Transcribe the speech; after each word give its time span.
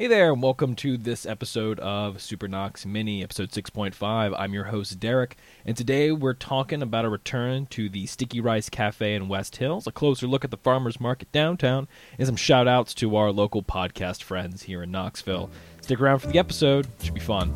Hey 0.00 0.06
there, 0.06 0.32
and 0.32 0.42
welcome 0.42 0.76
to 0.76 0.96
this 0.96 1.26
episode 1.26 1.78
of 1.80 2.22
Super 2.22 2.48
Knox 2.48 2.86
Mini, 2.86 3.22
episode 3.22 3.50
6.5. 3.50 4.34
I'm 4.34 4.54
your 4.54 4.64
host, 4.64 4.98
Derric, 4.98 5.32
and 5.66 5.76
today 5.76 6.10
we're 6.10 6.32
talking 6.32 6.80
about 6.80 7.04
a 7.04 7.10
return 7.10 7.66
to 7.66 7.90
the 7.90 8.06
Sticky 8.06 8.40
Rice 8.40 8.70
Cafe 8.70 9.14
in 9.14 9.28
West 9.28 9.56
Hills, 9.56 9.86
a 9.86 9.92
closer 9.92 10.26
look 10.26 10.42
at 10.42 10.50
the 10.50 10.56
farmers 10.56 10.98
market 10.98 11.30
downtown, 11.32 11.86
and 12.16 12.26
some 12.26 12.36
shout 12.36 12.66
outs 12.66 12.94
to 12.94 13.14
our 13.14 13.30
local 13.30 13.62
podcast 13.62 14.22
friends 14.22 14.62
here 14.62 14.82
in 14.82 14.90
Knoxville. 14.90 15.50
Stick 15.82 16.00
around 16.00 16.20
for 16.20 16.28
the 16.28 16.38
episode, 16.38 16.86
it 16.98 17.04
should 17.04 17.12
be 17.12 17.20
fun. 17.20 17.52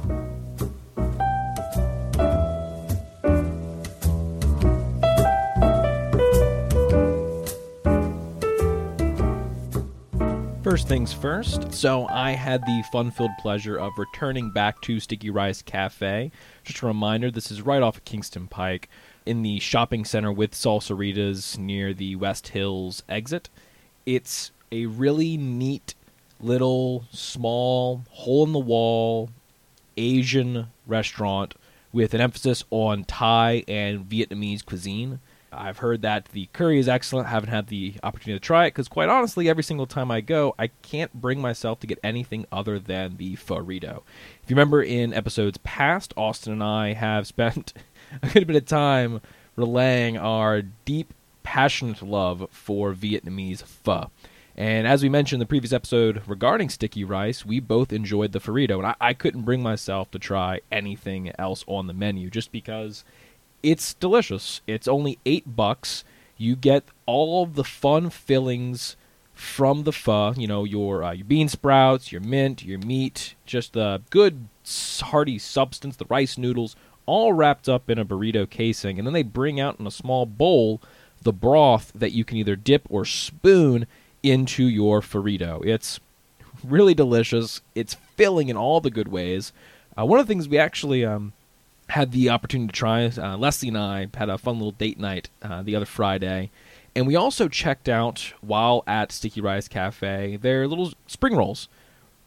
First 10.75 10.89
things 10.89 11.13
first, 11.13 11.73
so 11.73 12.09
I 12.09 12.33
had 12.33 12.63
the 12.63 12.83
fun 12.91 13.13
filled 13.13 13.31
pleasure 13.39 13.79
of 13.79 13.93
returning 13.97 14.51
back 14.51 14.81
to 14.81 14.99
Sticky 14.99 15.31
Rice 15.31 15.63
Cafe. 15.63 16.33
Just 16.65 16.83
a 16.83 16.87
reminder 16.87 17.31
this 17.31 17.53
is 17.53 17.63
right 17.63 17.81
off 17.81 17.99
of 17.99 18.05
Kingston 18.05 18.49
Pike 18.49 18.89
in 19.25 19.43
the 19.43 19.61
shopping 19.61 20.05
center 20.05 20.33
with 20.33 20.51
Salsarita's 20.51 21.57
near 21.57 21.95
the 21.95 22.17
West 22.17 22.49
Hills 22.49 23.05
exit. 23.09 23.49
It's 24.05 24.51
a 24.73 24.87
really 24.87 25.37
neat 25.37 25.95
little 26.41 27.05
small 27.13 28.03
hole 28.11 28.45
in 28.45 28.53
the 28.53 28.59
wall 28.59 29.31
Asian 29.97 30.67
restaurant 30.89 31.55
with 31.93 32.15
an 32.15 32.21
emphasis 32.21 32.65
on 32.71 33.05
Thai 33.05 33.63
and 33.69 34.11
Vietnamese 34.11 34.67
cuisine. 34.67 35.21
I've 35.57 35.79
heard 35.79 36.03
that 36.03 36.27
the 36.27 36.47
curry 36.53 36.79
is 36.79 36.89
excellent. 36.89 37.29
Haven't 37.29 37.51
had 37.51 37.69
the 37.69 37.95
opportunity 38.03 38.39
to 38.39 38.45
try 38.45 38.67
it 38.67 38.71
because, 38.71 38.89
quite 38.89 39.09
honestly, 39.09 39.49
every 39.49 39.63
single 39.63 39.87
time 39.87 40.11
I 40.11 40.21
go, 40.21 40.55
I 40.59 40.69
can't 40.83 41.13
bring 41.15 41.41
myself 41.41 41.81
to 41.81 41.87
get 41.87 41.99
anything 42.03 42.47
other 42.53 42.79
than 42.79 43.17
the 43.17 43.37
Farito. 43.37 44.03
If 44.43 44.51
you 44.51 44.57
remember 44.57 44.83
in 44.83 45.15
episodes 45.15 45.59
past, 45.59 46.15
Austin 46.17 46.53
and 46.53 46.63
I 46.63 46.93
have 46.93 47.27
spent 47.27 47.73
a 48.23 48.29
good 48.29 48.47
bit 48.47 48.57
of 48.57 48.67
time 48.67 49.21
relaying 49.57 50.17
our 50.17 50.63
deep, 50.63 51.15
passionate 51.43 52.03
love 52.03 52.49
for 52.51 52.93
Vietnamese 52.93 53.63
pho. 53.63 54.11
And 54.57 54.87
as 54.87 55.03
we 55.03 55.09
mentioned 55.09 55.39
in 55.39 55.47
the 55.47 55.51
previous 55.51 55.73
episode 55.73 56.23
regarding 56.27 56.69
sticky 56.69 57.03
rice, 57.03 57.45
we 57.45 57.59
both 57.59 57.93
enjoyed 57.93 58.33
the 58.33 58.39
Farito, 58.39 58.79
and 58.79 58.87
I, 58.87 58.95
I 59.01 59.13
couldn't 59.13 59.43
bring 59.43 59.63
myself 59.63 60.11
to 60.13 60.19
try 60.19 60.61
anything 60.71 61.33
else 61.39 61.65
on 61.67 61.89
the 61.89 61.93
menu 61.93 62.31
just 62.31 62.53
because 62.53 63.05
it's 63.65 63.95
delicious. 63.95 64.61
It's 64.67 64.87
only 64.87 65.19
eight 65.25 65.57
bucks. 65.57 66.05
You 66.37 66.55
get 66.55 66.85
all 67.07 67.47
the 67.47 67.65
fun 67.65 68.11
fillings 68.11 68.97
from 69.33 69.85
the 69.85 69.93
pho. 69.93 70.35
You 70.37 70.47
know 70.47 70.65
your 70.65 71.03
uh, 71.03 71.13
your 71.13 71.25
bean 71.25 71.49
sprouts, 71.49 72.13
your 72.13 72.21
mint, 72.21 72.65
your 72.65 72.79
meat, 72.79 73.35
just 73.47 73.73
the 73.73 74.03
good 74.11 74.49
hearty 75.01 75.39
substance. 75.39 75.97
The 75.97 76.07
rice 76.09 76.37
noodles, 76.37 76.77
all 77.07 77.33
wrapped 77.33 77.69
up 77.69 77.89
in 77.89 77.99
a 77.99 78.05
burrito 78.05 78.49
casing, 78.49 78.99
and 78.99 79.07
then 79.07 79.15
they 79.15 79.23
bring 79.23 79.59
out 79.59 79.81
in 79.81 79.87
a 79.87 79.91
small 79.91 80.27
bowl 80.27 80.81
the 81.23 81.33
broth 81.33 81.91
that 81.95 82.13
you 82.13 82.25
can 82.25 82.37
either 82.37 82.55
dip 82.55 82.83
or 82.91 83.05
spoon 83.05 83.87
into 84.23 84.65
your 84.65 85.01
Farito. 85.01 85.65
It's 85.65 85.99
really 86.63 86.95
delicious. 86.95 87.63
It's 87.75 87.95
filling 88.17 88.49
in 88.49 88.57
all 88.57 88.81
the 88.81 88.91
good 88.91 89.09
ways. 89.09 89.53
Uh, 89.99 90.05
one 90.05 90.21
of 90.21 90.27
the 90.27 90.31
things 90.31 90.49
we 90.49 90.59
actually 90.59 91.05
um, 91.05 91.33
had 91.91 92.13
the 92.13 92.31
opportunity 92.31 92.69
to 92.69 92.73
try. 92.73 93.07
Uh, 93.07 93.37
Leslie 93.37 93.69
and 93.69 93.79
I 93.79 94.09
had 94.15 94.29
a 94.29 94.39
fun 94.39 94.55
little 94.55 94.73
date 94.73 94.99
night 94.99 95.29
uh, 95.43 95.63
the 95.63 95.77
other 95.77 95.87
Friday, 95.87 96.51
and 96.97 97.07
we 97.07 97.17
also 97.17 97.49
checked 97.49 97.89
out 97.89 98.33
while 98.41 98.83
at 98.87 99.13
Sticky 99.13 99.41
Rice 99.41 99.69
Cafe 99.69 100.37
their 100.37 100.67
little 100.67 100.93
spring 101.07 101.37
rolls. 101.37 101.69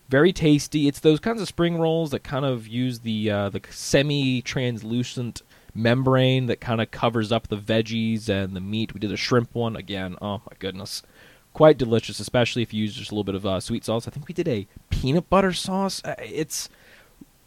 Very 0.09 0.31
tasty. 0.31 0.87
It's 0.87 1.01
those 1.01 1.19
kinds 1.19 1.41
of 1.41 1.49
spring 1.49 1.77
rolls 1.77 2.11
that 2.11 2.23
kind 2.23 2.45
of 2.45 2.65
use 2.65 2.99
the 2.99 3.29
uh, 3.29 3.49
the 3.49 3.61
semi-translucent 3.69 5.41
membrane 5.73 6.47
that 6.47 6.61
kind 6.61 6.81
of 6.81 6.89
covers 6.91 7.31
up 7.31 7.47
the 7.47 7.57
veggies 7.57 8.29
and 8.29 8.55
the 8.55 8.61
meat. 8.61 8.93
We 8.93 8.99
did 8.99 9.11
a 9.11 9.17
shrimp 9.17 9.53
one 9.53 9.75
again. 9.75 10.15
Oh 10.21 10.37
my 10.37 10.55
goodness, 10.59 11.03
quite 11.53 11.77
delicious, 11.77 12.19
especially 12.19 12.61
if 12.61 12.73
you 12.73 12.83
use 12.83 12.95
just 12.95 13.11
a 13.11 13.13
little 13.13 13.23
bit 13.23 13.35
of 13.35 13.45
uh, 13.45 13.59
sweet 13.59 13.83
sauce. 13.83 14.07
I 14.07 14.11
think 14.11 14.27
we 14.27 14.33
did 14.33 14.47
a 14.47 14.67
peanut 14.89 15.29
butter 15.29 15.53
sauce. 15.53 16.01
Uh, 16.05 16.15
it's 16.19 16.69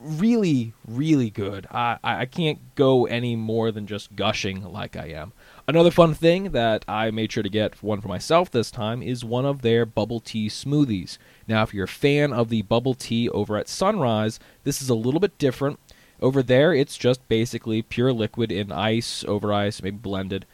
really, 0.00 0.72
really 0.87 1.31
good. 1.31 1.66
I, 1.71 1.99
I 2.03 2.27
can't 2.27 2.75
go 2.75 3.06
any 3.06 3.37
more 3.37 3.71
than 3.71 3.87
just 3.87 4.16
gushing 4.16 4.65
like 4.65 4.97
I 4.97 5.06
am. 5.06 5.33
Another 5.69 5.91
fun 5.91 6.15
thing 6.15 6.50
that 6.53 6.84
I 6.88 7.11
made 7.11 7.31
sure 7.31 7.43
to 7.43 7.49
get 7.49 7.83
one 7.83 8.00
for 8.00 8.09
myself 8.09 8.50
this 8.50 8.71
time 8.71 9.03
is 9.03 9.25
one 9.25 9.44
of 9.44 9.62
their 9.62 9.87
bubble 9.87 10.21
tea 10.21 10.49
smoothies. 10.49 11.19
Now, 11.47 11.62
if 11.62 11.75
you're 11.75 11.84
a 11.84 11.88
fan 11.88 12.33
of 12.33 12.49
the 12.49 12.62
bubble 12.62 12.94
tea 12.94 13.28
over 13.28 13.56
at 13.56 13.69
Sunrise, 13.69 14.41
this 14.65 14.81
is 14.83 14.88
a 14.88 14.94
little 14.94 15.21
bit 15.21 15.38
different. 15.38 15.78
Over 16.21 16.43
there, 16.43 16.75
it's 16.75 16.97
just 16.99 17.27
basically 17.28 17.82
pure 17.82 18.12
liquid 18.12 18.50
in 18.50 18.72
ice, 18.72 19.25
over 19.25 19.53
ice, 19.53 19.82
maybe 19.82 19.97
blended. 19.97 20.44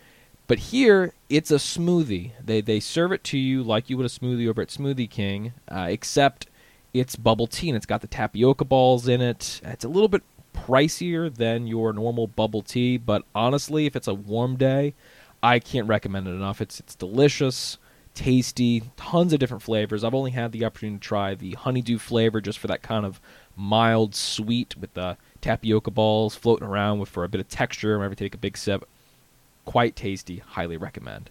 But 0.46 0.58
here, 0.58 1.12
it's 1.28 1.50
a 1.50 1.56
smoothie. 1.56 2.32
They, 2.44 2.60
they 2.60 2.78
serve 2.78 3.12
it 3.12 3.24
to 3.24 3.38
you 3.38 3.62
like 3.62 3.90
you 3.90 3.96
would 3.96 4.06
a 4.06 4.08
smoothie 4.08 4.48
over 4.48 4.62
at 4.62 4.68
Smoothie 4.68 5.10
King, 5.10 5.54
uh, 5.68 5.86
except 5.88 6.46
it's 6.92 7.16
bubble 7.16 7.46
tea 7.46 7.68
and 7.68 7.76
it's 7.76 7.86
got 7.86 8.00
the 8.00 8.06
tapioca 8.06 8.64
balls 8.64 9.08
in 9.08 9.20
it. 9.20 9.60
It's 9.64 9.84
a 9.84 9.88
little 9.88 10.08
bit 10.08 10.22
pricier 10.54 11.32
than 11.32 11.66
your 11.66 11.92
normal 11.92 12.26
bubble 12.26 12.62
tea, 12.62 12.96
but 12.96 13.24
honestly, 13.34 13.86
if 13.86 13.94
it's 13.94 14.08
a 14.08 14.14
warm 14.14 14.56
day, 14.56 14.94
I 15.42 15.58
can't 15.58 15.86
recommend 15.86 16.26
it 16.26 16.32
enough. 16.32 16.60
It's 16.60 16.80
it's 16.80 16.94
delicious, 16.94 17.78
tasty, 18.14 18.82
tons 18.96 19.32
of 19.32 19.38
different 19.38 19.62
flavors. 19.62 20.02
I've 20.02 20.14
only 20.14 20.30
had 20.32 20.52
the 20.52 20.64
opportunity 20.64 20.98
to 20.98 21.06
try 21.06 21.34
the 21.34 21.52
honeydew 21.52 21.98
flavor 21.98 22.40
just 22.40 22.58
for 22.58 22.66
that 22.68 22.82
kind 22.82 23.04
of 23.04 23.20
mild 23.54 24.14
sweet 24.14 24.76
with 24.76 24.94
the 24.94 25.16
tapioca 25.40 25.90
balls 25.90 26.34
floating 26.34 26.66
around 26.66 26.98
with 26.98 27.08
for 27.08 27.24
a 27.24 27.28
bit 27.28 27.40
of 27.40 27.48
texture 27.48 27.96
whenever 27.96 28.12
you 28.12 28.16
take 28.16 28.34
a 28.34 28.38
big 28.38 28.56
sip. 28.56 28.88
Quite 29.64 29.96
tasty, 29.96 30.38
highly 30.38 30.76
recommend. 30.76 31.30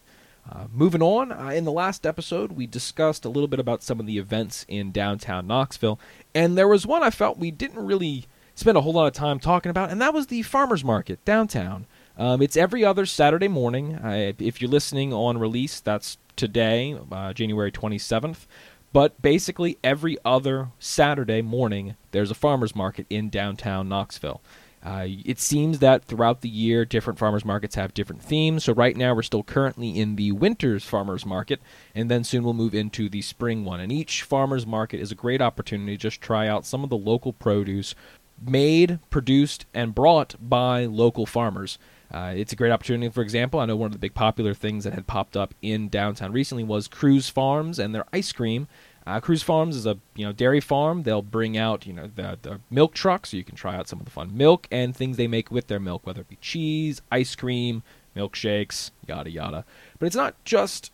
Uh, 0.50 0.66
moving 0.72 1.02
on, 1.02 1.32
uh, 1.32 1.50
in 1.50 1.66
the 1.66 1.72
last 1.72 2.06
episode, 2.06 2.52
we 2.52 2.68
discussed 2.68 3.26
a 3.26 3.30
little 3.30 3.48
bit 3.48 3.60
about 3.60 3.82
some 3.82 4.00
of 4.00 4.06
the 4.06 4.18
events 4.18 4.66
in 4.68 4.92
downtown 4.92 5.48
Knoxville, 5.48 6.00
and 6.36 6.58
there 6.58 6.68
was 6.68 6.86
one 6.86 7.02
I 7.02 7.10
felt 7.10 7.40
we 7.40 7.50
didn't 7.50 7.84
really 7.84 8.26
spend 8.54 8.78
a 8.78 8.82
whole 8.82 8.94
lot 8.94 9.08
of 9.08 9.14
time 9.14 9.40
talking 9.40 9.70
about, 9.70 9.90
and 9.90 10.00
that 10.02 10.14
was 10.14 10.28
the 10.28 10.44
farmers 10.44 10.84
market 10.84 11.24
downtown. 11.26 11.88
Um, 12.18 12.42
it's 12.42 12.56
every 12.56 12.86
other 12.86 13.06
Saturday 13.06 13.48
morning. 13.48 13.96
Uh, 13.96 14.34
if 14.40 14.62
you're 14.62 14.70
listening 14.70 15.12
on 15.12 15.38
release, 15.38 15.80
that's 15.80 16.18
today, 16.36 16.98
uh, 17.12 17.34
January 17.34 17.72
27th. 17.72 18.46
But 18.94 19.22
basically, 19.22 19.78
every 19.84 20.18
other 20.24 20.70
Saturday 20.80 21.42
morning, 21.42 21.96
there's 22.12 22.32
a 22.32 22.36
farmers 22.36 22.74
market 22.74 23.06
in 23.10 23.30
downtown 23.30 23.90
Knoxville. 23.90 24.42
Uh, 24.86 25.08
it 25.26 25.40
seems 25.40 25.80
that 25.80 26.06
throughout 26.06 26.42
the 26.42 26.50
year, 26.50 26.86
different 26.86 27.18
farmers 27.18 27.44
markets 27.44 27.74
have 27.74 27.94
different 27.96 28.22
themes. 28.22 28.66
So 28.66 28.74
right 28.74 28.96
now, 28.96 29.16
we're 29.16 29.24
still 29.24 29.42
currently 29.42 30.00
in 30.00 30.16
the 30.16 30.32
winter's 30.32 30.86
farmers 30.86 31.26
market, 31.26 31.60
and 31.96 32.12
then 32.12 32.24
soon 32.24 32.44
we'll 32.44 32.54
move 32.54 32.76
into 32.76 33.10
the 33.10 33.24
spring 33.24 33.66
one. 33.66 33.80
And 33.80 33.92
each 33.92 34.22
farmers 34.22 34.68
market 34.68 35.00
is 35.00 35.12
a 35.12 35.16
great 35.16 35.42
opportunity 35.42 35.98
to 35.98 36.02
just 36.02 36.22
try 36.22 36.48
out 36.48 36.68
some 36.68 36.84
of 36.84 36.92
the 36.92 36.98
local 36.98 37.34
produce 37.34 37.96
made, 38.40 39.00
produced, 39.10 39.66
and 39.74 39.96
brought 39.96 40.36
by 40.40 40.86
local 40.86 41.26
farmers. 41.26 41.80
Uh, 42.14 42.34
it's 42.36 42.54
a 42.54 42.56
great 42.56 42.72
opportunity. 42.72 43.10
For 43.10 43.22
example, 43.22 43.60
I 43.60 43.66
know 43.66 43.76
one 43.76 43.88
of 43.88 43.94
the 43.94 43.98
big 43.98 44.14
popular 44.14 44.54
things 44.54 44.84
that 44.84 44.94
had 44.94 45.08
popped 45.08 45.36
up 45.36 45.54
in 45.62 45.90
downtown 45.90 46.32
recently 46.32 46.64
was 46.64 46.88
Cruze 46.88 47.32
Farms 47.32 47.80
and 47.80 47.96
their 47.96 48.06
ice 48.14 48.32
cream. 48.32 48.68
Uh, 49.08 49.20
Cruze 49.20 49.44
Farms 49.44 49.76
is 49.76 49.86
a 49.86 49.98
you 50.16 50.26
know 50.26 50.32
dairy 50.32 50.60
farm. 50.60 51.04
They'll 51.04 51.22
bring 51.22 51.58
out 51.58 51.86
you 51.86 51.94
know 51.94 52.10
the, 52.14 52.40
the 52.42 52.60
milk 52.72 52.94
truck, 52.94 53.26
so 53.26 53.38
you 53.38 53.44
can 53.44 53.56
try 53.56 53.76
out 53.76 53.88
some 53.88 54.00
of 54.00 54.06
the 54.06 54.12
fun 54.12 54.36
milk 54.36 54.68
and 54.72 54.96
things 54.96 55.18
they 55.18 55.28
make 55.28 55.52
with 55.52 55.68
their 55.68 55.80
milk, 55.80 56.06
whether 56.06 56.22
it 56.22 56.30
be 56.30 56.38
cheese, 56.42 57.02
ice 57.12 57.36
cream, 57.36 57.84
milkshakes, 58.16 58.92
yada 59.08 59.30
yada. 59.30 59.66
But 60.00 60.08
it's 60.08 60.16
not 60.16 60.44
just 60.44 60.92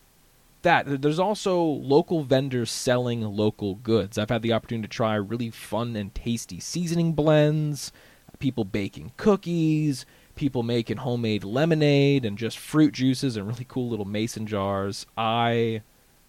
that. 0.63 1.01
There's 1.01 1.19
also 1.19 1.61
local 1.61 2.23
vendors 2.23 2.69
selling 2.69 3.21
local 3.21 3.75
goods. 3.75 4.17
I've 4.17 4.29
had 4.29 4.41
the 4.41 4.53
opportunity 4.53 4.87
to 4.87 4.93
try 4.93 5.15
really 5.15 5.49
fun 5.49 5.95
and 5.95 6.13
tasty 6.13 6.59
seasoning 6.59 7.13
blends. 7.13 7.93
People 8.39 8.65
baking 8.65 9.13
cookies. 9.17 10.05
People 10.35 10.63
making 10.63 10.97
homemade 10.97 11.43
lemonade 11.43 12.25
and 12.25 12.37
just 12.37 12.57
fruit 12.57 12.93
juices 12.93 13.37
and 13.37 13.47
really 13.47 13.65
cool 13.67 13.89
little 13.89 14.05
mason 14.05 14.47
jars. 14.47 15.05
I 15.17 15.81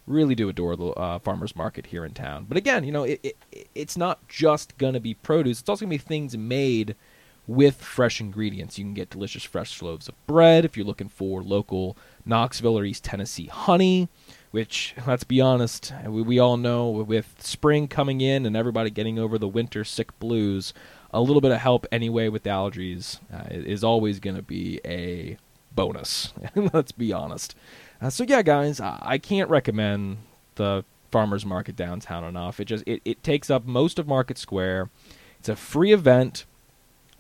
really 0.07 0.35
do 0.35 0.49
adore 0.49 0.77
the 0.77 0.87
uh, 0.89 1.19
farmers 1.19 1.55
market 1.55 1.87
here 1.87 2.05
in 2.05 2.13
town. 2.13 2.47
But 2.49 2.57
again, 2.57 2.85
you 2.85 2.93
know, 2.93 3.05
it, 3.05 3.21
it 3.23 3.67
it's 3.75 3.97
not 3.97 4.27
just 4.29 4.77
gonna 4.79 5.01
be 5.01 5.15
produce; 5.15 5.61
it's 5.61 5.69
also 5.69 5.85
gonna 5.85 5.91
be 5.91 5.99
things 5.99 6.37
made 6.37 6.97
with 7.47 7.77
fresh 7.77 8.21
ingredients. 8.21 8.79
You 8.79 8.85
can 8.85 8.95
get 8.95 9.11
delicious 9.11 9.45
fresh 9.45 9.83
loaves 9.83 10.09
of 10.09 10.27
bread 10.27 10.65
if 10.65 10.77
you're 10.77 10.87
looking 10.87 11.09
for 11.09 11.43
local 11.43 11.97
Knoxville 12.25 12.79
or 12.79 12.85
East 12.85 13.05
Tennessee 13.05 13.47
honey. 13.47 14.09
Which, 14.51 14.95
let's 15.07 15.25
be 15.25 15.41
honest, 15.41 15.95
we, 16.07 16.21
we 16.21 16.39
all 16.39 16.59
know 16.59 16.91
with 16.91 17.37
spring 17.39 17.89
coming 17.89 18.21
in 18.21 18.45
and 18.45 18.55
everybody 18.55 18.91
getting 18.91 19.19
over 19.19 19.39
the 19.39 19.49
winter 19.49 19.83
sick 19.83 20.19
blues, 20.19 20.75
a 21.11 21.23
little 21.23 21.41
bit 21.41 21.53
of 21.53 21.59
help 21.59 21.87
anyway 21.91 22.29
with 22.29 22.45
allergies 22.45 23.19
uh, 23.33 23.47
is 23.51 23.83
always 23.83 24.21
going 24.21 24.37
to 24.37 24.43
be 24.43 24.79
a 24.85 25.39
bonus. 25.75 26.35
let's 26.55 26.93
be 26.93 27.13
honest. 27.13 27.55
Uh, 28.03 28.11
so 28.11 28.25
yeah, 28.25 28.43
guys, 28.43 28.81
I-, 28.81 29.19
can't 29.19 29.49
recommend 29.49 30.19
the 30.57 30.85
farmers 31.13 31.47
market 31.47 31.77
downtown 31.77 32.25
enough. 32.25 32.59
It 32.59 32.65
just 32.65 32.83
it, 32.87 33.01
it 33.05 33.23
takes 33.23 33.49
up 33.49 33.65
most 33.65 33.99
of 33.99 34.09
Market 34.09 34.39
Square. 34.39 34.91
It's 35.39 35.49
a 35.49 35.57
free 35.57 35.93
event. 35.93 36.45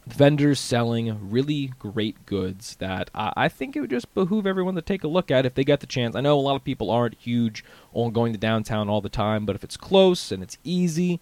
Vendors 0.04 0.58
selling 0.58 1.30
really 1.30 1.72
great 1.78 2.26
goods 2.26 2.74
that 2.76 3.08
I, 3.14 3.32
I 3.36 3.48
think 3.48 3.76
it 3.76 3.80
would 3.80 3.90
just 3.90 4.12
behoove 4.14 4.48
everyone 4.48 4.74
to 4.74 4.82
take 4.82 5.04
a 5.04 5.08
look 5.08 5.30
at 5.30 5.46
if 5.46 5.54
they 5.54 5.62
get 5.62 5.78
the 5.78 5.86
chance. 5.86 6.16
I 6.16 6.20
know 6.20 6.36
a 6.36 6.40
lot 6.40 6.56
of 6.56 6.64
people 6.64 6.90
aren't 6.90 7.14
huge 7.14 7.64
on 7.92 8.10
going 8.10 8.32
to 8.32 8.38
downtown 8.38 8.88
all 8.88 9.00
the 9.00 9.08
time, 9.08 9.46
but 9.46 9.54
if 9.54 9.62
it's 9.62 9.76
close 9.76 10.32
and 10.32 10.42
it's 10.42 10.58
easy, 10.64 11.20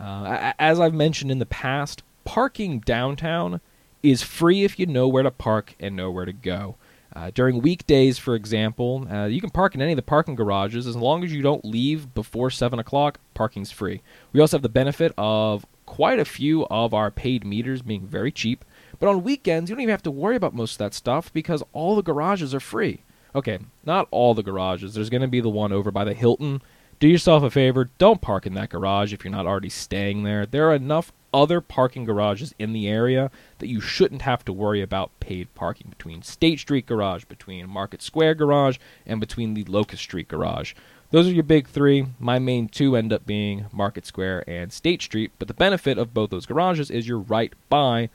uh, 0.00 0.54
as 0.58 0.80
I've 0.80 0.94
mentioned 0.94 1.30
in 1.30 1.40
the 1.40 1.46
past, 1.46 2.02
parking 2.24 2.80
downtown 2.80 3.60
is 4.02 4.22
free 4.22 4.64
if 4.64 4.78
you 4.78 4.86
know 4.86 5.08
where 5.08 5.22
to 5.22 5.30
park 5.30 5.74
and 5.78 5.94
know 5.94 6.10
where 6.10 6.24
to 6.24 6.32
go. 6.32 6.76
Uh, 7.14 7.30
during 7.34 7.60
weekdays, 7.60 8.18
for 8.18 8.34
example, 8.34 9.06
uh, 9.10 9.26
you 9.26 9.40
can 9.40 9.50
park 9.50 9.74
in 9.74 9.82
any 9.82 9.92
of 9.92 9.96
the 9.96 10.02
parking 10.02 10.34
garages 10.34 10.86
as 10.86 10.96
long 10.96 11.22
as 11.22 11.32
you 11.32 11.42
don't 11.42 11.64
leave 11.64 12.14
before 12.14 12.50
7 12.50 12.78
o'clock. 12.78 13.18
Parking's 13.34 13.70
free. 13.70 14.00
We 14.32 14.40
also 14.40 14.56
have 14.56 14.62
the 14.62 14.68
benefit 14.68 15.12
of 15.18 15.66
quite 15.84 16.18
a 16.18 16.24
few 16.24 16.66
of 16.66 16.94
our 16.94 17.10
paid 17.10 17.44
meters 17.44 17.82
being 17.82 18.06
very 18.06 18.32
cheap. 18.32 18.64
But 18.98 19.08
on 19.08 19.22
weekends, 19.22 19.68
you 19.68 19.76
don't 19.76 19.82
even 19.82 19.92
have 19.92 20.02
to 20.04 20.10
worry 20.10 20.36
about 20.36 20.54
most 20.54 20.72
of 20.72 20.78
that 20.78 20.94
stuff 20.94 21.32
because 21.32 21.62
all 21.72 21.96
the 21.96 22.02
garages 22.02 22.54
are 22.54 22.60
free. 22.60 23.02
Okay, 23.34 23.58
not 23.84 24.08
all 24.10 24.34
the 24.34 24.42
garages. 24.42 24.94
There's 24.94 25.10
going 25.10 25.22
to 25.22 25.28
be 25.28 25.40
the 25.40 25.48
one 25.48 25.72
over 25.72 25.90
by 25.90 26.04
the 26.04 26.14
Hilton. 26.14 26.62
Do 26.98 27.08
yourself 27.08 27.42
a 27.42 27.50
favor, 27.50 27.90
don't 27.98 28.20
park 28.20 28.46
in 28.46 28.54
that 28.54 28.70
garage 28.70 29.12
if 29.12 29.24
you're 29.24 29.32
not 29.32 29.46
already 29.46 29.70
staying 29.70 30.22
there. 30.22 30.46
There 30.46 30.70
are 30.70 30.74
enough 30.74 31.12
other 31.32 31.60
parking 31.60 32.04
garages 32.04 32.54
in 32.58 32.72
the 32.72 32.88
area 32.88 33.30
that 33.58 33.68
you 33.68 33.80
shouldn't 33.80 34.22
have 34.22 34.44
to 34.44 34.52
worry 34.52 34.82
about 34.82 35.10
paid 35.20 35.52
parking 35.54 35.88
between 35.90 36.22
State 36.22 36.60
Street 36.60 36.86
Garage, 36.86 37.24
between 37.24 37.68
Market 37.68 38.02
Square 38.02 38.36
Garage, 38.36 38.78
and 39.06 39.20
between 39.20 39.54
the 39.54 39.64
Locust 39.64 40.02
Street 40.02 40.28
Garage. 40.28 40.74
Those 41.10 41.26
are 41.28 41.32
your 41.32 41.42
big 41.42 41.68
three. 41.68 42.06
My 42.18 42.38
main 42.38 42.68
two 42.68 42.96
end 42.96 43.12
up 43.12 43.26
being 43.26 43.66
Market 43.70 44.06
Square 44.06 44.44
and 44.48 44.72
State 44.72 45.02
Street, 45.02 45.30
but 45.38 45.46
the 45.46 45.54
benefit 45.54 45.98
of 45.98 46.14
both 46.14 46.30
those 46.30 46.46
garages 46.46 46.90
is 46.90 47.06
you're 47.06 47.18
right 47.18 47.52
by 47.68 48.08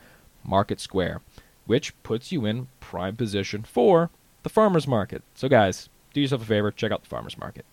Market 0.43 0.79
Square, 0.79 1.21
which 1.65 1.93
puts 2.03 2.31
you 2.31 2.45
in 2.45 2.67
prime 2.79 3.15
position 3.15 3.63
for 3.63 4.09
the 4.43 4.49
farmer's 4.49 4.87
market. 4.87 5.21
So, 5.35 5.47
guys, 5.47 5.89
do 6.13 6.21
yourself 6.21 6.41
a 6.41 6.45
favor, 6.45 6.71
check 6.71 6.91
out 6.91 7.03
the 7.03 7.09
farmer's 7.09 7.37
market. 7.37 7.65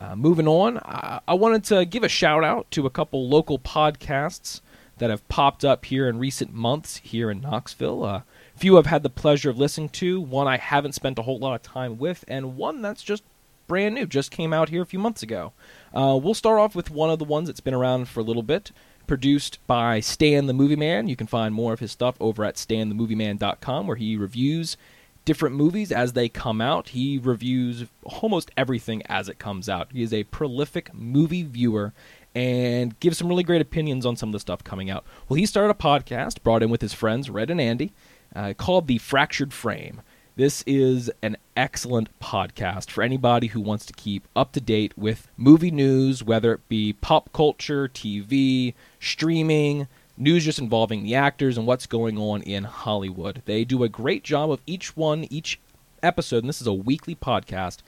Uh, 0.00 0.14
moving 0.14 0.46
on, 0.46 0.78
I-, 0.78 1.20
I 1.26 1.34
wanted 1.34 1.64
to 1.64 1.84
give 1.84 2.04
a 2.04 2.08
shout 2.08 2.44
out 2.44 2.70
to 2.72 2.86
a 2.86 2.90
couple 2.90 3.28
local 3.28 3.58
podcasts 3.58 4.60
that 4.98 5.10
have 5.10 5.26
popped 5.28 5.64
up 5.64 5.84
here 5.84 6.08
in 6.08 6.18
recent 6.18 6.52
months 6.52 6.98
here 6.98 7.30
in 7.30 7.40
Knoxville. 7.40 8.04
A 8.04 8.08
uh, 8.08 8.20
few 8.56 8.78
I've 8.78 8.86
had 8.86 9.02
the 9.02 9.10
pleasure 9.10 9.50
of 9.50 9.58
listening 9.58 9.88
to, 9.90 10.20
one 10.20 10.46
I 10.46 10.56
haven't 10.56 10.94
spent 10.94 11.18
a 11.18 11.22
whole 11.22 11.38
lot 11.38 11.54
of 11.54 11.62
time 11.62 11.98
with, 11.98 12.24
and 12.28 12.56
one 12.56 12.82
that's 12.82 13.02
just 13.02 13.22
brand 13.68 13.94
new, 13.94 14.06
just 14.06 14.30
came 14.30 14.52
out 14.52 14.70
here 14.70 14.82
a 14.82 14.86
few 14.86 14.98
months 14.98 15.22
ago. 15.22 15.52
Uh, 15.94 16.18
we'll 16.20 16.34
start 16.34 16.58
off 16.58 16.74
with 16.74 16.90
one 16.90 17.10
of 17.10 17.18
the 17.18 17.24
ones 17.24 17.48
that's 17.48 17.60
been 17.60 17.74
around 17.74 18.08
for 18.08 18.20
a 18.20 18.24
little 18.24 18.42
bit. 18.42 18.72
Produced 19.06 19.58
by 19.66 20.00
Stan 20.00 20.46
the 20.46 20.52
Movie 20.52 20.76
Man. 20.76 21.08
You 21.08 21.16
can 21.16 21.26
find 21.26 21.54
more 21.54 21.72
of 21.72 21.80
his 21.80 21.92
stuff 21.92 22.16
over 22.20 22.44
at 22.44 22.56
stanthemovieman.com, 22.56 23.86
where 23.86 23.96
he 23.96 24.16
reviews 24.16 24.76
different 25.24 25.56
movies 25.56 25.92
as 25.92 26.14
they 26.14 26.28
come 26.28 26.60
out. 26.60 26.88
He 26.90 27.18
reviews 27.18 27.84
almost 28.02 28.50
everything 28.56 29.02
as 29.06 29.28
it 29.28 29.38
comes 29.38 29.68
out. 29.68 29.88
He 29.92 30.02
is 30.02 30.12
a 30.12 30.24
prolific 30.24 30.92
movie 30.94 31.42
viewer 31.42 31.92
and 32.34 32.98
give 33.00 33.16
some 33.16 33.28
really 33.28 33.42
great 33.42 33.60
opinions 33.60 34.04
on 34.06 34.16
some 34.16 34.28
of 34.28 34.32
the 34.32 34.40
stuff 34.40 34.62
coming 34.62 34.90
out. 34.90 35.04
Well, 35.28 35.36
he 35.36 35.46
started 35.46 35.70
a 35.70 35.74
podcast 35.74 36.42
brought 36.42 36.62
in 36.62 36.70
with 36.70 36.80
his 36.80 36.92
friends 36.92 37.30
Red 37.30 37.50
and 37.50 37.60
Andy 37.60 37.92
uh, 38.34 38.54
called 38.56 38.86
The 38.86 38.98
Fractured 38.98 39.52
Frame. 39.52 40.02
This 40.36 40.62
is 40.68 41.10
an 41.20 41.36
excellent 41.56 42.16
podcast 42.20 42.90
for 42.90 43.02
anybody 43.02 43.48
who 43.48 43.60
wants 43.60 43.84
to 43.86 43.92
keep 43.92 44.28
up 44.36 44.52
to 44.52 44.60
date 44.60 44.96
with 44.96 45.28
movie 45.36 45.72
news, 45.72 46.22
whether 46.22 46.52
it 46.52 46.68
be 46.68 46.92
pop 46.92 47.32
culture, 47.32 47.88
TV, 47.88 48.74
streaming, 49.00 49.88
news 50.16 50.44
just 50.44 50.60
involving 50.60 51.02
the 51.02 51.16
actors 51.16 51.58
and 51.58 51.66
what's 51.66 51.86
going 51.86 52.18
on 52.18 52.42
in 52.42 52.64
Hollywood. 52.64 53.42
They 53.46 53.64
do 53.64 53.82
a 53.82 53.88
great 53.88 54.22
job 54.22 54.52
of 54.52 54.60
each 54.66 54.96
one, 54.96 55.24
each 55.24 55.58
episode, 56.04 56.44
and 56.44 56.48
this 56.48 56.60
is 56.60 56.66
a 56.66 56.72
weekly 56.72 57.16
podcast 57.16 57.78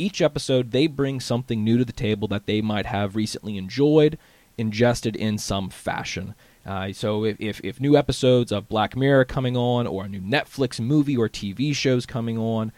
each 0.00 0.22
episode 0.22 0.70
they 0.70 0.86
bring 0.86 1.20
something 1.20 1.62
new 1.62 1.78
to 1.78 1.84
the 1.84 1.92
table 1.92 2.26
that 2.28 2.46
they 2.46 2.60
might 2.60 2.86
have 2.86 3.16
recently 3.16 3.56
enjoyed, 3.56 4.18
ingested 4.56 5.14
in 5.14 5.38
some 5.38 5.68
fashion. 5.70 6.34
Uh, 6.64 6.92
so 6.92 7.24
if, 7.24 7.36
if, 7.40 7.60
if, 7.64 7.80
new 7.80 7.96
episodes 7.96 8.52
of 8.52 8.68
Black 8.68 8.96
Mirror 8.96 9.24
coming 9.24 9.56
on, 9.56 9.86
or 9.86 10.04
a 10.04 10.08
new 10.08 10.20
Netflix 10.20 10.78
movie 10.78 11.16
or 11.16 11.28
TV 11.28 11.74
shows 11.74 12.04
coming 12.04 12.36
on, 12.36 12.70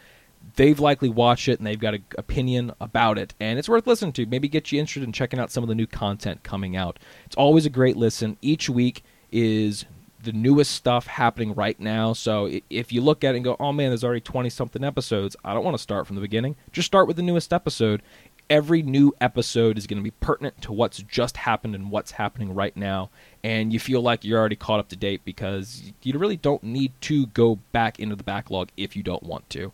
they've 0.55 0.79
likely 0.79 1.09
watched 1.09 1.47
it 1.47 1.59
and 1.59 1.67
they've 1.67 1.79
got 1.79 1.93
an 1.93 2.03
opinion 2.17 2.71
about 2.79 3.17
it, 3.17 3.33
and 3.39 3.59
it's 3.59 3.69
worth 3.69 3.87
listening 3.87 4.13
to. 4.13 4.25
Maybe 4.25 4.47
get 4.47 4.71
you 4.71 4.79
interested 4.79 5.03
in 5.03 5.11
checking 5.11 5.39
out 5.39 5.51
some 5.51 5.63
of 5.63 5.67
the 5.67 5.75
new 5.75 5.87
content 5.87 6.43
coming 6.43 6.75
out. 6.75 6.97
It's 7.25 7.35
always 7.35 7.65
a 7.65 7.69
great 7.69 7.97
listen. 7.97 8.37
Each 8.41 8.69
week 8.69 9.03
is 9.31 9.85
the 10.23 10.31
newest 10.31 10.71
stuff 10.71 11.07
happening 11.07 11.53
right 11.53 11.79
now. 11.79 12.13
So 12.13 12.49
if 12.69 12.91
you 12.91 13.01
look 13.01 13.23
at 13.23 13.35
it 13.35 13.37
and 13.37 13.43
go, 13.43 13.55
oh 13.59 13.71
man, 13.71 13.89
there's 13.89 14.03
already 14.03 14.21
20 14.21 14.49
something 14.49 14.83
episodes, 14.83 15.35
I 15.43 15.53
don't 15.53 15.63
want 15.63 15.75
to 15.75 15.83
start 15.83 16.07
from 16.07 16.15
the 16.15 16.21
beginning. 16.21 16.55
Just 16.71 16.87
start 16.87 17.07
with 17.07 17.17
the 17.17 17.23
newest 17.23 17.53
episode. 17.53 18.01
Every 18.49 18.81
new 18.81 19.13
episode 19.21 19.77
is 19.77 19.87
going 19.87 19.99
to 19.99 20.03
be 20.03 20.11
pertinent 20.11 20.61
to 20.63 20.73
what's 20.73 20.97
just 21.03 21.37
happened 21.37 21.75
and 21.75 21.91
what's 21.91 22.11
happening 22.11 22.53
right 22.53 22.75
now. 22.75 23.09
And 23.43 23.71
you 23.71 23.79
feel 23.79 24.01
like 24.01 24.23
you're 24.23 24.39
already 24.39 24.55
caught 24.55 24.79
up 24.79 24.89
to 24.89 24.95
date 24.95 25.21
because 25.23 25.93
you 26.01 26.17
really 26.17 26.37
don't 26.37 26.63
need 26.63 26.91
to 27.01 27.27
go 27.27 27.59
back 27.71 27.99
into 27.99 28.15
the 28.15 28.23
backlog 28.23 28.69
if 28.75 28.95
you 28.95 29.03
don't 29.03 29.23
want 29.23 29.49
to. 29.51 29.71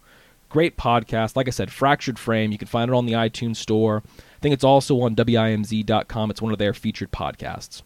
Great 0.49 0.77
podcast. 0.77 1.35
Like 1.35 1.47
I 1.47 1.51
said, 1.51 1.71
Fractured 1.71 2.17
Frame. 2.17 2.51
You 2.51 2.57
can 2.57 2.67
find 2.67 2.89
it 2.89 2.95
on 2.95 3.05
the 3.05 3.13
iTunes 3.13 3.57
Store. 3.57 4.03
I 4.17 4.39
think 4.41 4.53
it's 4.53 4.63
also 4.63 4.99
on 5.01 5.15
WIMZ.com. 5.15 6.31
It's 6.31 6.41
one 6.41 6.51
of 6.51 6.57
their 6.57 6.73
featured 6.73 7.11
podcasts. 7.11 7.83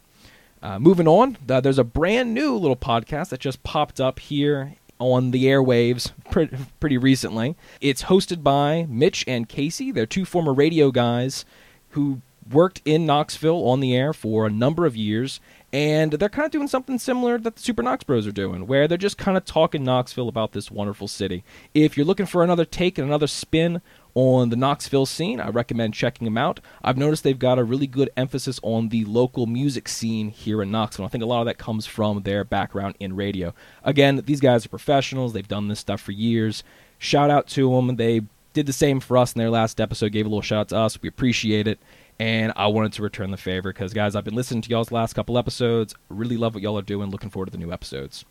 Uh, 0.64 0.80
moving 0.80 1.10
on, 1.10 1.38
uh, 1.50 1.60
there's 1.60 1.78
a 1.78 1.84
brand 1.84 2.34
new 2.34 2.56
little 2.56 2.78
podcast 2.78 3.28
that 3.30 3.42
just 3.42 3.62
popped 3.64 4.00
up 4.00 4.18
here 4.18 4.76
on 4.98 5.32
the 5.32 5.44
airwaves 5.44 6.14
pretty, 6.32 6.56
pretty 6.80 6.98
recently. 6.98 7.58
It's 7.82 8.04
hosted 8.04 8.44
by 8.44 8.86
Mitch 8.88 9.26
and 9.28 9.50
Casey. 9.50 9.92
They're 9.92 10.06
two 10.06 10.24
former 10.24 10.54
radio 10.54 10.90
guys 10.90 11.44
who 11.90 12.22
worked 12.50 12.82
in 12.86 13.06
Knoxville 13.06 13.68
on 13.68 13.82
the 13.82 13.94
air 13.94 14.14
for 14.14 14.46
a 14.46 14.50
number 14.50 14.86
of 14.86 14.96
years, 14.96 15.42
and 15.74 16.14
they're 16.14 16.30
kind 16.30 16.46
of 16.46 16.52
doing 16.52 16.70
something 16.70 16.98
similar 16.98 17.38
that 17.40 17.58
the 17.58 17.62
Super 17.62 17.84
Knox 17.84 18.06
Bros 18.06 18.26
are 18.26 18.32
doing, 18.32 18.66
where 18.66 18.88
they're 18.88 18.98
just 18.98 19.18
kind 19.18 19.36
of 19.36 19.44
talking 19.44 19.84
Knoxville 19.84 20.30
about 20.30 20.54
this 20.54 20.72
wonderful 20.72 21.10
city. 21.10 21.44
If 21.74 21.98
you're 21.98 22.06
looking 22.06 22.26
for 22.26 22.42
another 22.42 22.64
take 22.64 22.98
and 22.98 23.06
another 23.06 23.28
spin 23.28 23.82
on 24.16 24.50
the 24.50 24.56
Knoxville 24.56 25.06
scene. 25.06 25.40
I 25.40 25.50
recommend 25.50 25.94
checking 25.94 26.26
them 26.26 26.38
out. 26.38 26.60
I've 26.84 26.98
noticed 26.98 27.24
they've 27.24 27.38
got 27.38 27.60
a 27.60 27.64
really 27.64 27.88
good 27.88 28.10
emphasis 28.16 28.60
on 28.64 28.90
the 28.90 29.06
local 29.06 29.46
music 29.46 29.88
scene 29.88 30.30
here 30.30 30.62
in 30.62 30.72
Knoxville. 30.72 31.06
I 31.06 31.10
think 31.10 31.24
a 31.24 31.28
lot 31.28 31.42
of 31.42 31.46
that 31.48 31.58
comes 31.58 31.86
from 31.86 32.22
their 32.24 32.44
background 32.44 32.96
in 33.00 33.16
radio. 33.16 33.54
Again, 33.84 34.22
these 34.26 34.40
guys 34.40 34.66
are 34.66 34.70
professionals. 34.70 35.34
They've 35.34 35.48
done 35.48 35.68
this 35.68 35.80
stuff 35.80 36.02
for 36.02 36.12
years. 36.12 36.64
Shout 36.98 37.30
out 37.30 37.48
to 37.50 37.70
them. 37.76 37.96
They 37.96 38.22
did 38.54 38.66
the 38.68 38.74
same 38.74 39.00
for 39.00 39.18
us 39.18 39.34
in 39.34 39.40
their 39.40 39.50
last 39.50 39.82
episode, 39.82 40.12
gave 40.12 40.26
a 40.26 40.30
little 40.30 40.42
shout 40.42 40.60
out 40.60 40.70
to 40.70 40.78
us. 40.78 41.02
We 41.02 41.10
appreciate 41.10 41.68
it. 41.68 41.80
And 42.20 42.54
I 42.56 42.68
wanted 42.68 42.94
to 42.94 43.02
return 43.02 43.32
the 43.32 43.38
favor 43.38 43.74
because, 43.74 43.94
guys, 43.94 44.16
I've 44.16 44.24
been 44.24 44.36
listening 44.36 44.62
to 44.62 44.70
y'all's 44.70 44.92
last 44.92 45.14
couple 45.14 45.38
episodes. 45.38 45.96
Really 46.10 46.38
love 46.38 46.54
what 46.54 46.62
y'all 46.62 46.78
are 46.78 46.84
doing. 46.84 47.10
Looking 47.10 47.32
forward 47.32 47.48
to 47.48 47.52
the 47.52 47.58
new 47.58 47.74
episodes. 47.74 48.24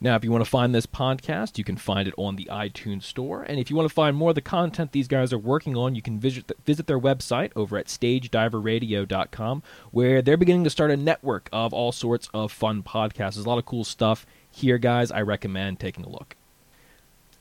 Now, 0.00 0.14
if 0.14 0.24
you 0.24 0.30
want 0.30 0.44
to 0.44 0.50
find 0.50 0.74
this 0.74 0.86
podcast, 0.86 1.56
you 1.56 1.64
can 1.64 1.76
find 1.76 2.06
it 2.06 2.14
on 2.18 2.36
the 2.36 2.48
iTunes 2.52 3.04
Store. 3.04 3.42
And 3.42 3.58
if 3.58 3.70
you 3.70 3.76
want 3.76 3.88
to 3.88 3.94
find 3.94 4.16
more 4.16 4.30
of 4.30 4.34
the 4.34 4.42
content 4.42 4.92
these 4.92 5.08
guys 5.08 5.32
are 5.32 5.38
working 5.38 5.76
on, 5.76 5.94
you 5.94 6.02
can 6.02 6.18
visit, 6.18 6.52
visit 6.66 6.86
their 6.86 7.00
website 7.00 7.50
over 7.56 7.78
at 7.78 7.86
stagediverradio.com, 7.86 9.62
where 9.90 10.20
they're 10.20 10.36
beginning 10.36 10.64
to 10.64 10.70
start 10.70 10.90
a 10.90 10.96
network 10.96 11.48
of 11.52 11.72
all 11.72 11.92
sorts 11.92 12.28
of 12.34 12.52
fun 12.52 12.82
podcasts. 12.82 13.34
There's 13.34 13.46
a 13.46 13.48
lot 13.48 13.58
of 13.58 13.64
cool 13.64 13.84
stuff 13.84 14.26
here, 14.50 14.76
guys. 14.76 15.10
I 15.10 15.22
recommend 15.22 15.80
taking 15.80 16.04
a 16.04 16.10
look. 16.10 16.36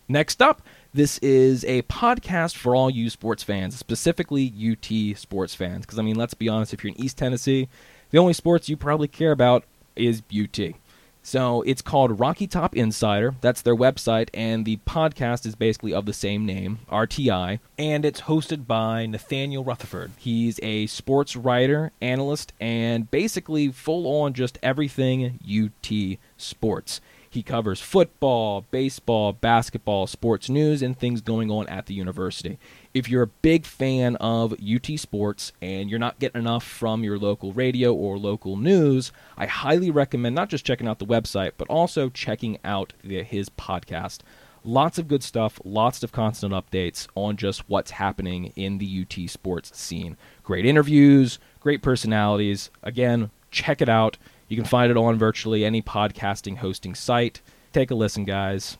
Next 0.07 0.41
up, 0.41 0.61
this 0.93 1.17
is 1.17 1.65
a 1.65 1.81
podcast 1.83 2.55
for 2.55 2.75
all 2.75 2.89
you 2.89 3.09
sports 3.09 3.43
fans, 3.43 3.77
specifically 3.77 4.53
UT 4.55 5.17
sports 5.17 5.55
fans. 5.55 5.85
Because, 5.85 5.99
I 5.99 6.03
mean, 6.03 6.15
let's 6.15 6.35
be 6.35 6.47
honest, 6.47 6.73
if 6.73 6.83
you're 6.83 6.93
in 6.93 7.01
East 7.01 7.17
Tennessee, 7.17 7.67
the 8.11 8.17
only 8.19 8.33
sports 8.33 8.69
you 8.69 8.77
probably 8.77 9.07
care 9.09 9.31
about 9.31 9.65
is 9.95 10.21
UT. 10.31 10.75
So 11.25 11.63
it's 11.63 11.81
called 11.81 12.19
Rocky 12.19 12.45
Top 12.45 12.75
Insider. 12.75 13.33
That's 13.41 13.63
their 13.63 13.75
website, 13.75 14.29
and 14.31 14.63
the 14.63 14.77
podcast 14.85 15.47
is 15.47 15.55
basically 15.55 15.91
of 15.91 16.05
the 16.05 16.13
same 16.13 16.45
name, 16.45 16.77
RTI, 16.91 17.57
and 17.79 18.05
it's 18.05 18.21
hosted 18.21 18.67
by 18.67 19.07
Nathaniel 19.07 19.63
Rutherford. 19.63 20.11
He's 20.17 20.59
a 20.61 20.85
sports 20.85 21.35
writer, 21.35 21.91
analyst, 21.99 22.53
and 22.61 23.09
basically 23.09 23.69
full 23.69 24.21
on 24.21 24.33
just 24.33 24.59
everything 24.61 25.39
UT 25.43 26.19
sports. 26.37 27.01
He 27.27 27.41
covers 27.41 27.81
football, 27.81 28.63
baseball, 28.69 29.33
basketball, 29.33 30.05
sports 30.05 30.47
news, 30.47 30.83
and 30.83 30.97
things 30.97 31.21
going 31.21 31.49
on 31.49 31.67
at 31.67 31.87
the 31.87 31.95
university. 31.95 32.59
If 32.95 33.09
you're 33.09 33.23
a 33.23 33.27
big 33.27 33.65
fan 33.65 34.15
of 34.21 34.53
UT 34.53 34.97
sports 34.97 35.51
and 35.61 35.89
you're 35.89 35.99
not 35.99 36.17
getting 36.17 36.39
enough 36.39 36.63
from 36.63 37.03
your 37.03 37.19
local 37.19 37.51
radio 37.51 37.93
or 37.93 38.17
local 38.17 38.55
news, 38.55 39.11
I 39.37 39.47
highly 39.47 39.91
recommend 39.91 40.33
not 40.33 40.47
just 40.47 40.63
checking 40.63 40.87
out 40.87 40.99
the 40.99 41.05
website, 41.05 41.51
but 41.57 41.67
also 41.67 42.07
checking 42.07 42.57
out 42.63 42.93
the, 43.03 43.21
his 43.21 43.49
podcast. 43.49 44.19
Lots 44.63 44.97
of 44.97 45.09
good 45.09 45.23
stuff, 45.23 45.59
lots 45.65 46.03
of 46.03 46.13
constant 46.13 46.53
updates 46.53 47.09
on 47.15 47.35
just 47.35 47.67
what's 47.67 47.91
happening 47.91 48.53
in 48.55 48.77
the 48.77 49.01
UT 49.01 49.29
sports 49.29 49.77
scene. 49.77 50.15
Great 50.41 50.65
interviews, 50.65 51.37
great 51.59 51.81
personalities. 51.81 52.71
Again, 52.81 53.29
check 53.51 53.81
it 53.81 53.89
out. 53.89 54.17
You 54.47 54.55
can 54.55 54.65
find 54.65 54.89
it 54.89 54.95
on 54.95 55.17
virtually 55.17 55.65
any 55.65 55.81
podcasting 55.81 56.59
hosting 56.59 56.95
site. 56.95 57.41
Take 57.73 57.91
a 57.91 57.95
listen, 57.95 58.23
guys. 58.23 58.77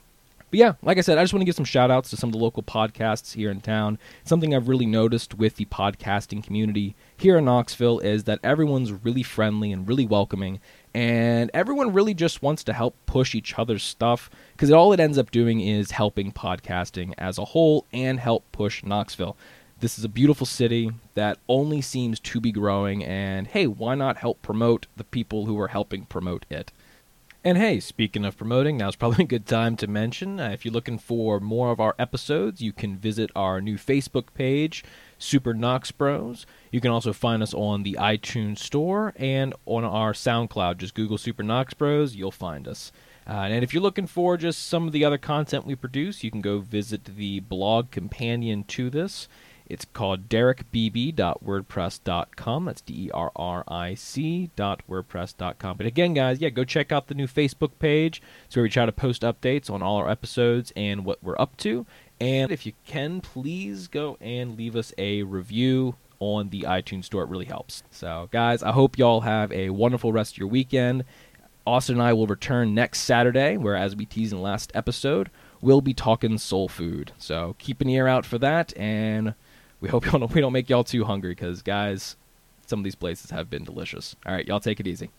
But 0.52 0.60
yeah, 0.60 0.74
like 0.84 0.98
I 0.98 1.02
said, 1.02 1.18
I 1.18 1.24
just 1.24 1.34
want 1.34 1.42
to 1.42 1.46
give 1.46 1.56
some 1.56 1.66
shout 1.66 1.92
outs 1.92 2.10
to 2.12 2.18
some 2.18 2.30
of 2.30 2.34
the 2.34 2.40
local 2.40 2.64
podcasts 2.64 3.34
here 3.34 3.50
in 3.50 3.62
town. 3.62 3.98
Something 4.24 4.54
I've 4.54 4.68
really 4.68 4.86
noticed 4.86 5.34
with 5.34 5.56
the 5.56 5.66
podcasting 5.66 6.44
community 6.44 6.96
here 7.18 7.38
in 7.38 7.46
Knoxville 7.46 8.00
is 8.00 8.26
that 8.26 8.40
everyone's 8.44 8.92
really 8.92 9.24
friendly 9.24 9.72
and 9.72 9.88
really 9.88 10.06
welcoming, 10.06 10.60
and 10.94 11.52
everyone 11.54 11.94
really 11.94 12.14
just 12.14 12.42
wants 12.42 12.64
to 12.66 12.74
help 12.74 12.96
push 13.06 13.34
each 13.36 13.58
other's 13.58 13.84
stuff 13.84 14.30
because 14.54 14.72
all 14.72 14.94
it 14.94 15.00
ends 15.00 15.18
up 15.18 15.32
doing 15.32 15.60
is 15.60 15.92
helping 15.92 16.32
podcasting 16.32 17.14
as 17.18 17.38
a 17.38 17.46
whole 17.46 17.86
and 17.92 18.20
help 18.20 18.50
push 18.52 18.84
Knoxville. 18.84 19.36
This 19.80 20.00
is 20.00 20.06
a 20.06 20.10
beautiful 20.10 20.46
city 20.46 20.92
that 21.16 21.38
only 21.50 21.82
seems 21.82 22.20
to 22.22 22.40
be 22.40 22.52
growing, 22.52 23.04
and 23.04 23.48
hey, 23.48 23.68
why 23.68 23.96
not 23.96 24.18
help 24.18 24.42
promote 24.42 24.88
the 24.96 25.04
people 25.04 25.48
who 25.48 25.60
are 25.60 25.68
helping 25.68 26.06
promote 26.06 26.46
it? 26.50 26.72
And 27.46 27.60
hey, 27.60 27.80
speaking 27.80 28.26
of 28.26 28.38
promoting, 28.38 28.76
now's 28.76 28.96
probably 28.96 29.24
a 29.26 29.28
good 29.28 29.46
time 29.46 29.76
to 29.76 29.86
mention 29.86 30.40
uh, 30.40 30.50
if 30.50 30.66
you're 30.66 30.74
looking 30.74 30.98
for 30.98 31.40
more 31.40 31.70
of 31.70 31.80
our 31.80 31.94
episodes, 32.00 32.60
you 32.60 32.74
can 32.74 32.98
visit 32.98 33.30
our 33.36 33.62
new 33.62 33.78
Facebook 33.78 34.34
page, 34.34 34.84
Super 35.20 35.54
Knox 35.54 35.92
Bros. 35.92 36.48
You 36.72 36.82
can 36.82 36.90
also 36.90 37.14
find 37.14 37.44
us 37.44 37.54
on 37.54 37.84
the 37.84 37.98
iTunes 38.00 38.58
Store 38.58 39.14
and 39.18 39.54
on 39.68 39.84
our 39.84 40.14
SoundCloud. 40.14 40.78
Just 40.78 40.96
Google 40.96 41.20
Super 41.20 41.44
Knox 41.44 41.76
Bros, 41.76 42.16
you'll 42.16 42.32
find 42.32 42.68
us. 42.68 42.92
Uh, 43.28 43.34
and 43.34 43.64
if 43.64 43.76
you're 43.76 43.84
looking 43.84 44.08
for 44.08 44.38
just 44.38 44.68
some 44.68 44.88
of 44.88 44.92
the 44.92 45.06
other 45.06 45.20
content 45.20 45.68
we 45.68 45.76
produce, 45.76 46.24
you 46.24 46.32
can 46.32 46.42
go 46.42 46.58
visit 46.58 47.06
the 47.06 47.42
blog 47.42 47.92
companion 47.92 48.64
to 48.64 48.90
this. 48.90 49.28
It's 49.68 49.86
called 49.86 50.30
derricbb.wordpress.com. 50.30 52.66
That's 52.66 52.82
D 52.82 53.06
E 53.06 53.12
R 53.12 53.32
R 53.36 53.64
I 53.68 53.96
C 53.96 54.52
dot 54.56 54.82
wordpress.com. 54.90 55.78
But 55.78 55.86
again, 55.86 56.14
guys, 56.14 56.40
yeah, 56.40 56.50
go 56.50 56.64
check 56.64 56.92
out 56.92 57.08
the 57.08 57.16
new 57.16 57.28
Facebook 57.28 57.72
page. 57.80 58.22
It's 58.46 58.56
where 58.56 58.64
we 58.64 58.70
try 58.70 58.86
to 58.86 58.92
post 58.92 59.24
updates 59.24 59.70
on 59.70 59.82
all 59.82 59.98
our 59.98 60.10
episodes 60.10 60.72
and 60.76 61.06
what 61.06 61.24
we're 61.24 61.40
up 61.40 61.58
to. 61.58 61.86
And 62.20 62.52
if 62.52 62.66
you 62.66 62.74
can, 62.86 63.22
please 63.22 63.88
go 63.88 64.18
and 64.22 64.58
leave 64.58 64.76
us 64.76 64.94
a 64.98 65.24
review 65.24 65.96
on 66.20 66.50
the 66.50 66.62
iTunes 66.62 67.06
Store. 67.06 67.24
It 67.24 67.30
really 67.30 67.46
helps. 67.46 67.84
So, 67.92 68.30
guys, 68.32 68.64
I 68.64 68.72
hope 68.72 68.98
y'all 68.98 69.22
have 69.22 69.52
a 69.52 69.72
wonderful 69.72 70.14
rest 70.14 70.36
of 70.36 70.38
your 70.38 70.48
weekend. 70.48 71.04
Austin 71.68 71.96
and 71.96 72.04
I 72.04 72.14
will 72.14 72.28
return 72.28 72.76
next 72.76 73.02
Saturday, 73.02 73.58
where, 73.58 73.76
as 73.76 73.96
we 73.96 74.06
teased 74.06 74.32
in 74.32 74.38
the 74.38 74.44
last 74.44 74.72
episode, 74.76 75.32
we'll 75.62 75.82
be 75.82 75.96
talking 75.96 76.38
soul 76.38 76.70
food. 76.70 77.12
So 77.18 77.56
keep 77.58 77.82
an 77.82 77.90
ear 77.90 78.08
out 78.08 78.24
for 78.26 78.38
that, 78.38 78.72
and 78.78 79.34
we 79.86 79.92
hope 79.92 80.06
y'all 80.08 80.18
don't, 80.18 80.34
we 80.34 80.42
don't 80.42 80.52
make 80.52 80.68
y'all 80.68 80.84
too 80.84 81.04
hungry 81.04 81.36
because, 81.36 81.62
guys, 81.62 82.16
some 82.66 82.80
of 82.80 82.84
these 82.84 82.96
places 82.96 83.30
have 83.30 83.52
been 83.52 83.64
delicious. 83.64 84.16
All 84.26 84.34
right, 84.34 84.48
y'all 84.48 84.60
take 84.60 84.80
it 84.80 84.88
easy. 84.88 85.12